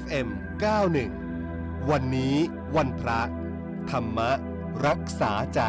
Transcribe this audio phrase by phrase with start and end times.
[0.00, 0.28] FM
[1.08, 2.34] 91 วันนี้
[2.76, 3.20] วันพระ
[3.90, 4.18] ธรรม
[4.86, 5.60] รักษาใจ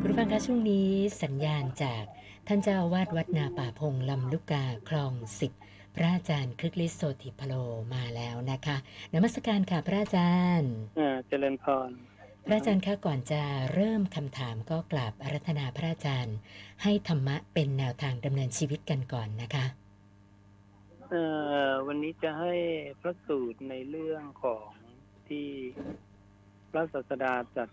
[0.00, 0.90] คุณผู้ฟังคะช่วงนี้
[1.22, 2.04] สัญญาณจาก
[2.48, 5.52] ท่านเจ้าอาวาสวัดนาป่าพงลำลูกกาคลองสิบ
[5.96, 7.54] พระอาจารย์ครึกฤทธิ์โสติพโล
[7.94, 8.76] มาแล้วนะคะ
[9.14, 11.90] นมัสการค่ะพระอาจารย์อ่าเจริญพร
[12.46, 13.42] พระอาจารย์คะก่อนจะ
[13.74, 16.36] เริ่มคำถามก็กราบอารัธนาพระอาจารย์
[16.82, 19.66] ให้ธรรมะเป็นแนวทางดำเนินชีวิตกันก่อนนะคะ
[21.14, 21.26] เอ่
[21.70, 22.54] อวันนี้จะให้
[23.00, 24.68] พระสูตรในเรื่องของ
[25.28, 25.48] ที่
[26.70, 27.68] พระศาสดาจัด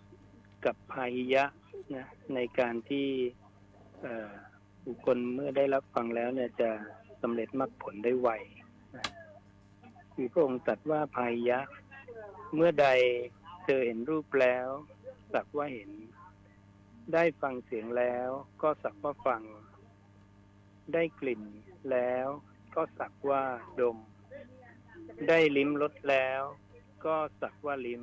[0.64, 1.44] กับพาหิยะ
[1.96, 3.08] นะในการที่
[4.86, 6.70] บุคคลเมื่อได้รับฟังแล้วเนี่ยจะ
[7.22, 8.28] สำเร็จมรรคผลได้ไว
[8.96, 9.04] นะ
[10.14, 11.60] คือพระองค์ตรัสว่าพาหิยะ
[12.54, 12.88] เมื่อใด
[13.64, 14.66] เธอเห็นรูปแล้ว
[15.32, 15.90] สักว่าเห็น
[17.14, 18.28] ได้ฟังเสียงแล้ว
[18.62, 19.42] ก็สักว่าฟัง
[20.94, 21.42] ได้กลิ่น
[21.92, 22.28] แล้ว
[22.74, 23.42] ก็สักว่า
[23.80, 23.96] ดม
[25.28, 26.42] ได้ลิ้มรสแล้ว
[27.04, 28.02] ก็สักว่าลิ้ม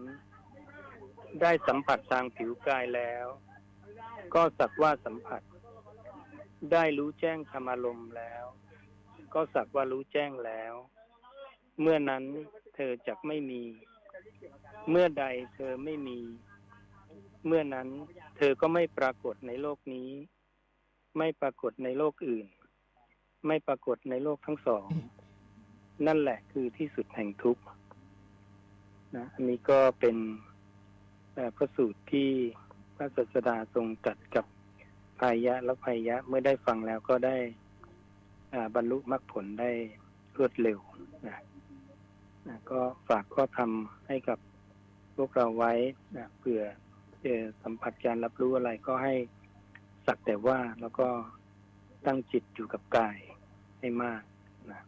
[1.42, 3.26] ได้สัมผัสทางผิวกายแล้ว
[4.34, 5.42] ก็สักว่าสัมผัส
[6.72, 8.44] ได้รู้แจ้งธรรมารมแล้ว
[9.34, 10.74] ก็สักว่ารู้แจ้งแล้ว
[11.82, 12.24] เมื่อนั้น
[12.76, 13.64] เธอจักไม่มี
[14.90, 16.20] เมื่อใดเธอไม่มี
[17.46, 17.88] เมื่อนั้น
[18.38, 20.10] เธอก็ไม่ปรากฏในโลกนี้
[21.18, 22.48] ไม่ปรากฏในโลกอื่น
[23.48, 24.86] ไม่ปรากฏในโลกทั้งสอง
[26.08, 27.64] นั่นแหละคือที่สุดแห่งทุกข์
[29.16, 30.18] นะอันนี้ก็เป็น
[31.58, 32.30] พระสูตรที่
[32.96, 34.46] พระศาสดาทรงตรัดกับ
[35.20, 37.38] พายะและพายะเมื่อได้ฟังแล้วก็ได้
[38.76, 39.72] บรรลุมรรคผลได้
[40.38, 40.80] รวดเร็ว
[41.28, 41.38] นะ
[42.48, 43.72] นะก็ฝากข้อธรรม
[44.08, 44.40] ให้กับ
[45.16, 45.74] พวกเราไว้
[46.18, 46.62] นะเผื่อ
[47.22, 49.16] เจอสัมผัสการรับรู้อะไรก็ให้
[50.06, 51.08] สักแต่ว่าแล้วก็
[52.06, 53.18] ตั้งจิตอยู่กับกาย
[53.80, 54.22] ให้มาก
[54.72, 54.82] นะ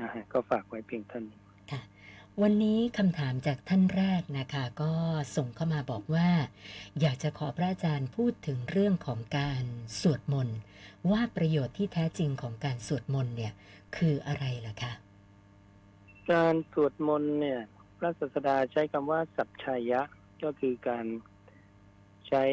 [0.00, 1.38] นะฮะก็ฝากไว้เพียงเท่านี้
[2.42, 4.92] วันนี้คำถามจากท่านแรกนะคะ ก็
[5.36, 6.28] ส่งเข้ามาบอกว่า
[7.00, 9.64] อยากจะขอพระอาจารย์พูดถึงเรื่องของการ
[10.00, 10.58] สวดมนต์
[11.10, 13.52] ว่าประโยชน์ที่แท้จริงของการสวดมนต์เนี่ย
[13.96, 14.92] คืออะไรล่ะคะ
[16.32, 17.60] การสวดมนต์เนี่ย
[17.98, 20.02] พระศาสดาใช้คำว่า สัจชายะ
[20.42, 21.06] ก็คือการ
[22.28, 22.44] ใช้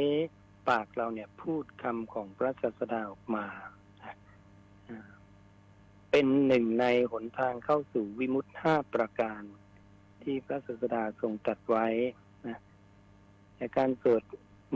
[0.69, 3.45] ปากเราเนี่ยพูดคำของพระศาสดาออกมา
[4.89, 5.09] อ่า
[6.15, 9.41] เป็นหนึ่งในหนทางเข้าสู่วิมุตห้าประการ
[10.23, 11.87] ที่พระศาสดาทรงตรัดไว้
[12.47, 12.59] นะ
[13.55, 14.23] แต่การสวด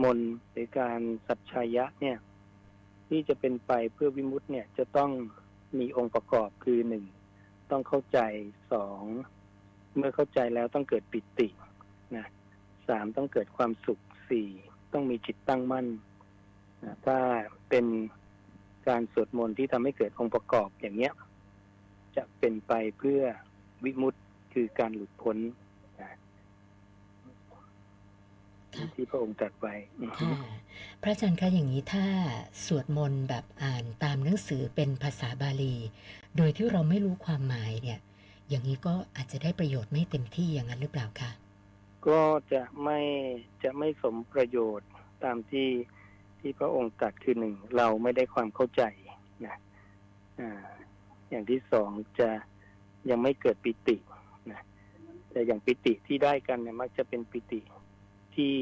[0.02, 2.18] มนต์หรือการสัจชายะเนี่ย
[3.08, 5.10] ที่จะเป็นไปเพื่อวิมุตเนี่ยจะต้อง
[5.78, 7.04] มีองค์ประกอบคือหนึ่ง
[7.70, 8.18] ต้องเข้าใจ
[8.72, 9.02] สอง
[9.96, 11.48] เมื่อเข้าใจแล้วต้องเกิดปิติ
[12.16, 12.26] นะ
[12.88, 14.00] สามต้องเกิดความสุข
[14.30, 14.48] สี่
[14.92, 15.86] ต้องมีจิตตั้งมั่น
[16.84, 17.18] นะถ้า
[17.70, 17.86] เป็น
[18.88, 21.14] การสวดมนต์ที่ทำให้เกิดองค์ประกอบอย่างเนี้ย
[22.16, 23.20] จะเป็นไปเพื่อ
[23.84, 24.18] วิมุตติ
[24.52, 25.36] คือการหลุดพ้น
[26.00, 26.12] นะ
[28.74, 30.32] ค่ะที่พระองค์ตรัสไว้อือฮึค่ะ
[31.02, 32.06] พระอาจารย์คะอย่างนี้ถ้า
[32.64, 35.74] สวดมนต์แบบอ่านตามหนังสือเป็นภาษาบาลี
[36.36, 38.00] โดยที่เราไม่รู้ความหมายเนี่ย
[38.48, 41.30] อย่างนี้ก็อาจจะได้ประโยชน์ไม่เต็มที่อย่างนั้นหรือเปล่าคะ
[42.08, 42.20] ก็
[42.52, 43.00] จะไม่
[43.62, 44.88] จะไม่สมประโยชน์
[45.24, 45.68] ตามที่
[46.40, 48.82] ที่พระองค์ตรัสคือหนึ่งเราไม่ได้ความเข้าใจ
[49.46, 49.56] นะ
[50.40, 50.50] อ่า
[51.30, 51.90] อย่างที่สอง
[52.20, 52.28] จะ
[53.10, 53.96] ยังไม่เกิดปิติ
[54.52, 54.60] นะ
[55.30, 57.60] แต่อย่างปิติที่ได้กันเนี่ยมักจะเป็นปิติ
[58.34, 58.52] ที่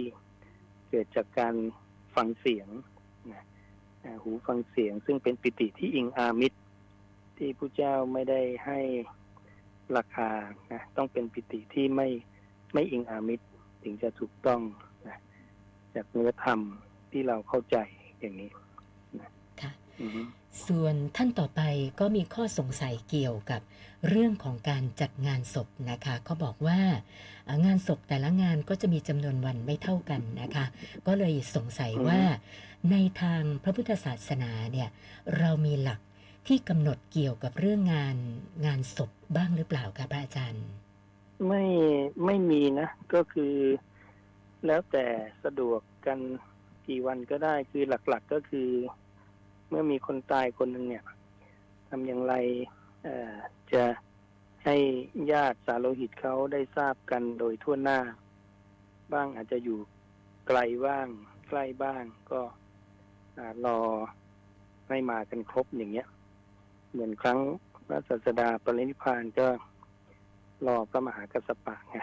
[0.90, 1.54] เกิดจากการ
[2.14, 2.68] ฟังเสียง
[3.32, 3.42] นะ
[4.04, 6.58] อ่าหูฟังเสียง ซึ่งเป็นปิติที่อิงอามิตร
[7.38, 8.80] ที่พระเจ้าไม่ได้ให้
[9.96, 10.30] ราคา
[10.72, 12.08] นะต้องเป็นปิติที่ไม่
[12.74, 13.46] ไม่อิงอามิตร
[13.82, 14.60] ถึงจะถูกต้อง
[15.08, 15.16] นะ
[15.94, 16.60] จากเนื้อธรรม
[17.10, 17.76] ที่เราเข้าใจ
[18.20, 18.50] อย่างนี้
[19.60, 20.22] ค่ะอือฮึ
[20.66, 21.60] ส่วนท่านต่อไป
[22.00, 23.60] ก็มีข้อสงสัยเกี่ยวกับ
[24.08, 26.80] เรื่องของการจัดงานศพนะคะเขาบอกว่า
[27.66, 30.64] งานศพแต่ละงานก็จะมีจำนวนวันไม่เท่ากันนะคะ
[31.06, 32.20] ก็เลยสงสัยว่า
[32.90, 34.88] ในทางพระพุทธศาสนาเนี่ย
[35.38, 36.00] เรามีหลัก
[36.46, 38.16] ที่กำหนดเกี่ยวกับเรื่องงาน
[38.66, 40.66] งานศพบ้างหรือเปล่าคะพระอาจารย์
[41.48, 41.64] ไม่
[42.24, 43.54] ไม่มีนะ ก็คือ
[44.66, 45.06] แล้วแต่
[45.44, 46.18] สะดวกกัน
[46.86, 48.68] กี่วันก็ได้คือหลักๆก็คือ
[49.68, 51.04] เมื่อมีคนตายคนหนึ่งเนี่ย
[51.88, 52.34] ทำอย่างไร
[53.72, 53.84] จะ
[54.64, 54.76] ให้
[55.32, 57.98] ญาติสาโลหิตเขาได้ทราบกันโดยทั่วหน้า
[59.12, 59.78] บ้างอาจจะอยู่
[60.46, 61.06] ไกลบ้าง
[61.48, 62.40] ใกล้บ้างก็
[63.66, 63.78] รอ
[64.88, 66.08] ให้มากันครบอย่างเงี้ย
[66.92, 67.38] เหมือนครั้ง
[67.86, 69.48] พระศาสดาปรินิพพานก็
[70.66, 71.98] รอพระมหากัสสปะไง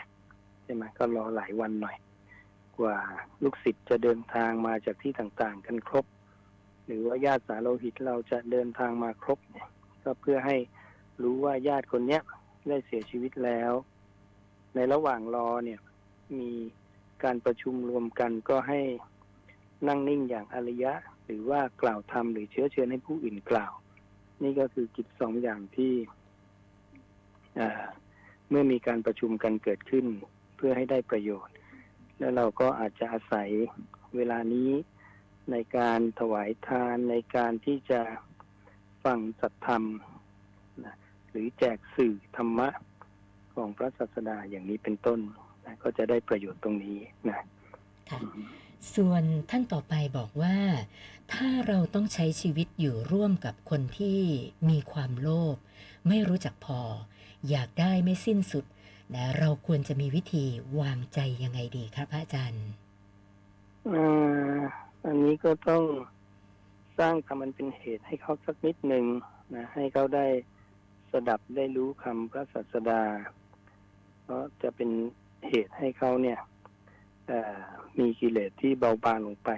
[0.64, 1.98] ใช่ไหมก็รอหลายวันหน่อย
[2.78, 2.98] กว่า
[3.44, 6.06] ลูกศิษย์จะเดินทางมาจากที่ต่างๆ กันครบ
[6.86, 9.68] หรือว่าญาติสาโลหิตเราจะเดินทางมาครบเนี่ย
[10.04, 10.58] ก็เพื่อให้
[11.24, 12.22] รู้ว่าญาติคนเนี้ย
[12.68, 13.72] ได้เสียชีวิตแล้ว
[14.76, 15.80] ในระหว่างรอเนี่ย
[16.40, 16.52] มี
[17.24, 18.82] การประชุมรวมกันก็ให้
[19.88, 20.94] นั่งนิ่งอย่างอริยะ
[21.26, 23.74] หรือว่ากล่าวธรรมหรือเชื้อเชิญให้ผู้อื่นกล่าว
[24.44, 25.94] นี่ก็คือกิจสองอย่างที่
[28.50, 30.06] เมื่อมีการประชุมกันเกิดขึ้น
[30.56, 31.56] เพื่อให้ได้ประโยชน์
[32.20, 33.50] แล้วเราก็อาจจะอาศัย
[34.16, 34.70] เวลานี้
[35.52, 38.02] ในการถวายทานในการที่จะ
[39.04, 39.84] ฟังสัทธรรม
[40.86, 40.96] นะ
[41.30, 42.70] หรือแจกสื่อธรรมะ
[43.56, 45.20] ของพระศาสดาอย่างนี้เป็นต้น
[45.66, 47.00] นะก็จะได้ประโยชน์ตรงนี้
[47.30, 47.40] นะ
[48.10, 48.20] ค่ะ
[48.96, 50.58] ส่วนท่านต่อไปบอกว่า
[51.34, 54.20] ถ้าเราต้องใช้ชีวิตอยู่ร่วมกับคนที่
[54.70, 55.56] มีความโลภ
[56.08, 56.82] ไม่รู้จักพอ
[57.50, 58.66] อยากได้ไม่สิ้นสุด
[59.16, 60.46] นะเราควรจะมีวิธี
[60.80, 62.66] วางใจยังไงดีครับพระอาจารย์
[65.08, 65.84] อันนี้ก็ต้อง
[67.00, 69.06] สร้างทำมันเป็นเหตุให้เขาสักนิดหนึ่ง
[69.56, 70.28] นะให้เขาได้
[71.12, 73.02] สดับได้รู้คำพระศาสดา
[74.24, 74.90] เพราะจะเป็น
[75.50, 76.40] เหตุให้เขาเนี่ย
[78.00, 79.52] มีกิเลสที่เบาบางลงไป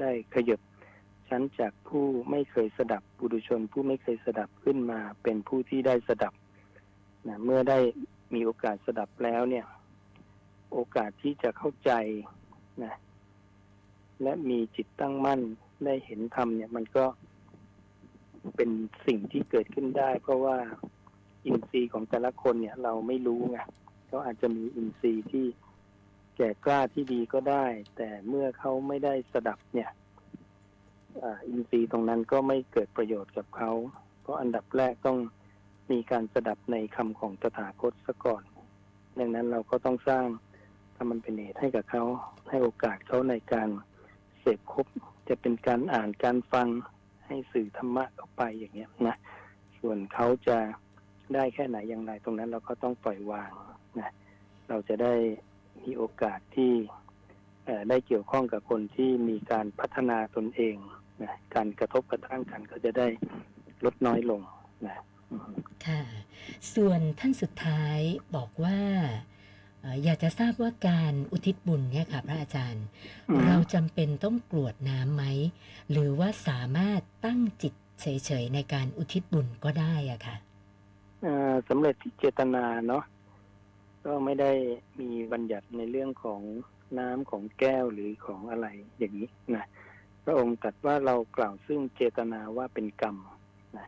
[0.00, 0.60] ได้ขยบ
[1.28, 6.34] ชั้นจากผู้ไม่เคยสดับบุรุชนผู้ไม่เคยสดับขึ้นมาเป็นผู้ที่ได้สดับ
[7.28, 7.78] นะเมื่อได้
[8.34, 9.66] มีโอกาสสดับแล้วเนี่ย
[10.72, 11.92] โอกาสที่จะเข้าใจ
[12.84, 12.94] นะ
[14.22, 15.40] และมีจิตตั้งมั่น
[15.84, 17.04] ได้เห็นธรรมเนี่ย มันก็
[18.56, 18.70] เป็น
[19.06, 20.56] สิ่งที่เกิดขึ้นได้ เพราะว่า
[21.46, 23.58] อินทรีย์ของแต่ละคนเนี่ย เราไม่รู้ไง
[24.06, 25.46] เขาอาจจะมีอินทรีย์ที่
[26.36, 27.66] แก่กล้าที่ดีก็ได้
[27.96, 29.90] แต่เมื่อเขาไม่ได้สดับเนี่ย
[31.48, 33.70] อินทรีย์ตรงนั้นก็ไม่เกิดประโยชน์กับเขา
[34.20, 35.18] เพราะอันดับแรกต้อง
[35.90, 38.42] มีการสดับในคำของตถาคตซะก่อน
[39.18, 40.24] ดังนั้นเราก็ต้องสร้าง
[40.96, 42.02] ทำมันเป็นเหตุให้กับเขา
[42.48, 43.68] ให้โอกาสเขาในการ
[44.46, 44.86] สพครบ
[45.28, 46.68] จะเป็นการอ่านการฟัง
[47.26, 49.16] ให้สื่อธรรมะเข้าไปอย่างเงี้ยนะ
[49.78, 50.58] ส่วนเขาจะ
[51.34, 53.50] ได้แค่ไหนอย่างไรตรงนั้นเราก็ต้องปล่อยวาง
[54.00, 54.10] นะ
[54.68, 55.14] เราจะได้
[55.82, 56.72] มีโอกาสที่
[57.88, 60.76] ได้เกี่ยวข้องกับคนที่มีการพัฒนาตนเอง
[61.22, 63.08] นะการกระทบกระทั่งกันก็จะได้
[63.84, 64.40] ลดน้อยลง
[64.86, 64.96] นะ
[65.86, 66.00] ค่ะ
[66.74, 67.98] ส่วนท่านสุดท้าย
[68.36, 68.78] บอกว่า
[69.86, 72.84] อ่ออยากจะทราบว่าการอุทิศบุญเนี่ยค่ะ พระอาจารย์
[73.28, 75.24] อืมเราจำเป็นต้องกรวดน้ำไหม
[75.90, 80.36] หรือว่าสามารถตั้งจิตเฉยๆในการอุทิศบุญก็ได้อะค่ะ
[81.24, 83.04] อ่าสำเร็จที่เจตนาเนาะ
[84.04, 84.52] ก็ไม่ได้
[85.00, 86.40] มีบัญญัติในเรื่องของ
[86.98, 88.66] น้ำของแก้วหรือของอะไร
[88.98, 89.64] อย่างนี้นะ
[90.24, 93.16] พระองค์ตรัสว่าเรากล่าวซึ่งเจตนาว่าเป็นกรรม
[93.76, 93.86] นะ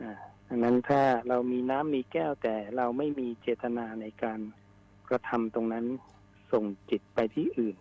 [0.00, 0.12] อ่า
[0.48, 4.40] ดังนั้นถ้าเรามีน้ำมีแก้วแต่เราไม่มีเจตนาในการ
[5.10, 5.84] กระทำตรงนั้น
[6.52, 7.76] ส่งจิตไปที่อื่น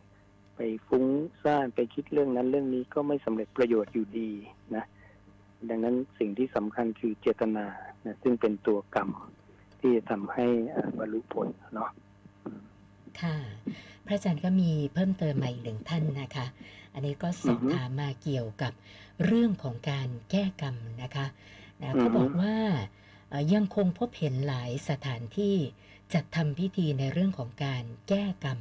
[0.55, 1.05] ไปฟุ้ง
[1.43, 4.29] ซ่านไปคิดเรื่องนั้นเรื่องนี้ก็ไม่สำเร็จประโยชน์อยู่ดี
[4.75, 4.85] นะ
[5.69, 7.65] ดังนั้นสิ่งที่สำคัญคือเจตนา
[8.05, 9.09] นะซึ่งเป็นตัวกรรม
[9.79, 10.45] ที่จะทำให้
[10.75, 11.89] อ่าบรรลุผลเนาะ
[13.21, 13.35] ค่ะ
[14.05, 16.45] พระอาจารย์ก็มีเพิ่มเติมมาอีกหนึ่งท่านนะคะ
[16.93, 18.73] อันนี้ก็สอบถามมาเกี่ยวกับ
[19.25, 21.25] เรื่องของการแก้กรรมนะคะ
[21.81, 22.55] นะเขาบอกว่า
[23.29, 25.55] เอ่อยังคงพบเห็นหลายสถานที่
[26.13, 28.59] จัดทำพิธีในเรื่องของการแก้กรรม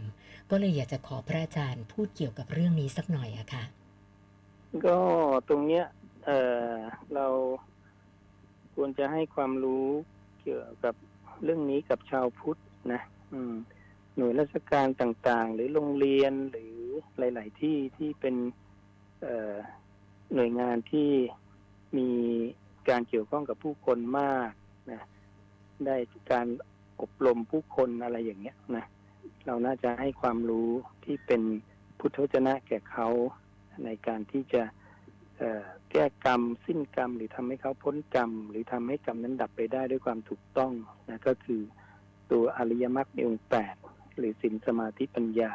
[0.50, 3.64] ก็เลยอยากจะขอพระอาจารย์พูดเกี่ยวกับเรื่องนี้สักหน่อยอะค่ะ
[4.86, 4.98] ก็
[5.48, 5.86] ตรงเนี้ย
[6.24, 6.30] เอ
[6.70, 6.74] อ
[7.14, 7.26] เรา
[8.74, 9.86] ควรจะให้ความรู้
[10.40, 10.94] เกี่ยวกับ
[11.42, 12.60] เรื่องนี้กับชาวพุทธ
[12.92, 13.00] นะ
[13.32, 13.54] อืม
[14.16, 16.76] หน่วยราชการต่างๆ หรือโรงเรียนหรือ
[17.18, 18.36] หลาย ๆ ที่ที่เป็น
[19.22, 19.54] เอ่อ
[20.34, 21.10] หน่วยงานที่
[21.98, 22.10] มี
[22.88, 24.50] การเกี่ยวข้องกับผู้คนมาก
[24.90, 25.00] นะ
[25.86, 25.96] ได้
[26.32, 26.46] การ
[27.02, 28.84] อบรมผู้คนอะไรอย่างเงี้ยนะ
[29.46, 30.70] เราน่าจะให้ความรู้
[31.04, 31.42] ที่เป็น
[31.98, 33.08] พุทธวจนะแก่เขา
[33.84, 34.62] ในการที่จะ
[35.90, 40.72] แก้กรรมสิ้นกรรม หรือทำให้เขาพ้นกรรม หรือทำให้กรรมนั้นดับไปได้ด้วยความถูกต้อง
[41.08, 41.60] นะก็คือ
[42.30, 43.76] ตัวอริยมรรคในองค์แปด
[44.18, 45.52] หรือสินสมาธิปัญญา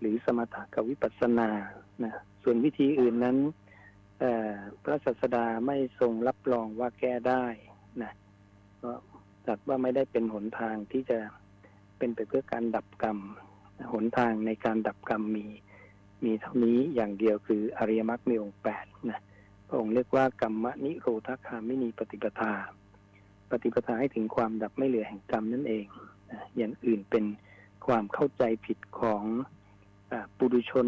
[0.00, 1.48] หรือสมถะกับวิปัสสนา
[2.04, 3.36] นะส่วนวิธีอื่นนั้น
[4.82, 7.44] พระศาสดาไม่ทรงรับรองว่าแก้ได้
[8.02, 8.12] นะ
[9.44, 11.18] ก็จัดว่าไม่ได้เป็นหนทางที่จะ
[11.98, 13.18] เป็นไปเพื่อการดับกรรม
[13.92, 15.46] หนทางในการดับกรรมมี
[16.24, 19.20] มีเท่านี้อย่างเดียวคืออริยมรรคมีองค์แปดนะ
[19.66, 22.52] พระองค์เรียกว่ากรรมนิโรธคามินีปฏิปทา
[23.50, 25.86] ปฏิปทาให้ถึงความดับไม่เหลือแห่งกรรมนั่นเอง
[26.30, 27.24] นะอย่างอื่นเป็น
[27.86, 29.24] ความเข้าใจผิดของ
[30.12, 30.86] อปุถุชน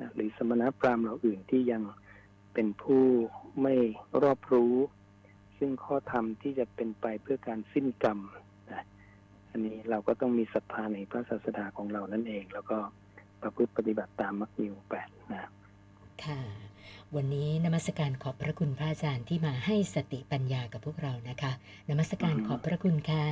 [0.00, 1.82] นะหรือสมณพราหมณ์เหล่าอื่นที่ยัง
[2.54, 3.04] เป็นผู้
[3.62, 3.74] ไม่
[4.22, 4.74] รอบรู้
[5.58, 8.18] ซึ่งข้อธรรมที่จะเป็นไปเพื่อการสิ้นกรรม
[8.72, 8.84] นะ
[9.50, 12.78] อันนี้เราก็ต้องมีศรัทธาในพระศาสดาของเรานั่นเอง แล้วก็
[13.42, 15.50] ประพฤติปฏิบัติตามมรรคมีองค์แปดนะ
[16.24, 16.40] ค่ะ
[17.16, 21.52] วันนี้นมัสการขอบพระคุณพระอาจารย์ที่มาให้สติปัญญากับพวกเรานะคะ
[21.88, 23.24] นมัสการขอบพระคุณค่ะ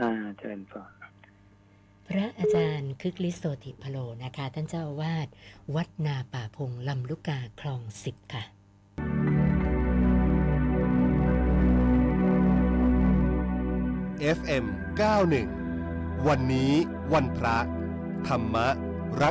[0.00, 0.78] อ่าเชิญพร
[2.08, 5.28] พระอาจารย์คึกฤทธิ์โสติพโลนะคะ ท่านเจ้าอาวาส
[5.74, 8.42] วัดนาป่าพงลำลูกกาคลองสิบค่ะ
[14.38, 14.64] FM
[15.46, 16.72] 91 วันนี้
[17.12, 17.58] วันพระ
[18.28, 18.56] ธรรม
[19.22, 19.30] รั